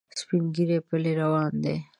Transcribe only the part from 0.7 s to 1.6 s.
پلی روان